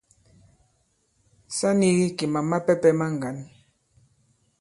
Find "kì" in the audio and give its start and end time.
2.17-2.25